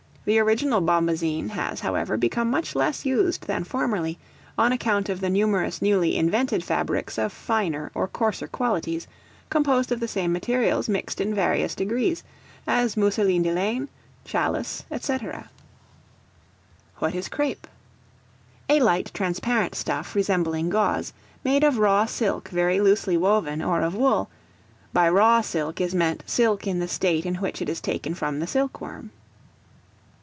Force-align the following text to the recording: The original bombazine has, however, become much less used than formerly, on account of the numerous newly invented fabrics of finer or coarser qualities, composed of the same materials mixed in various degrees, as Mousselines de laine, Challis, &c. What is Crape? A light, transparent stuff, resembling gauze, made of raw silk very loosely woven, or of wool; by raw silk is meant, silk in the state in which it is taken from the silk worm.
The 0.23 0.37
original 0.37 0.81
bombazine 0.83 1.49
has, 1.49 1.79
however, 1.79 2.15
become 2.15 2.51
much 2.51 2.75
less 2.75 3.07
used 3.07 3.47
than 3.47 3.63
formerly, 3.63 4.19
on 4.55 4.71
account 4.71 5.09
of 5.09 5.19
the 5.19 5.31
numerous 5.31 5.81
newly 5.81 6.15
invented 6.15 6.63
fabrics 6.63 7.17
of 7.17 7.33
finer 7.33 7.89
or 7.95 8.07
coarser 8.07 8.47
qualities, 8.47 9.07
composed 9.49 9.91
of 9.91 9.99
the 9.99 10.07
same 10.07 10.31
materials 10.31 10.87
mixed 10.87 11.19
in 11.21 11.33
various 11.33 11.73
degrees, 11.73 12.21
as 12.67 12.93
Mousselines 12.95 13.43
de 13.45 13.51
laine, 13.51 13.89
Challis, 14.23 14.83
&c. 14.95 15.17
What 16.99 17.15
is 17.15 17.27
Crape? 17.27 17.65
A 18.69 18.79
light, 18.79 19.09
transparent 19.15 19.73
stuff, 19.73 20.13
resembling 20.13 20.69
gauze, 20.69 21.13
made 21.43 21.63
of 21.63 21.79
raw 21.79 22.05
silk 22.05 22.47
very 22.49 22.79
loosely 22.79 23.17
woven, 23.17 23.59
or 23.63 23.81
of 23.81 23.95
wool; 23.95 24.29
by 24.93 25.09
raw 25.09 25.41
silk 25.41 25.81
is 25.81 25.95
meant, 25.95 26.21
silk 26.27 26.67
in 26.67 26.77
the 26.77 26.87
state 26.87 27.25
in 27.25 27.35
which 27.37 27.59
it 27.59 27.67
is 27.67 27.81
taken 27.81 28.13
from 28.13 28.39
the 28.39 28.45
silk 28.47 28.79
worm. 28.79 29.09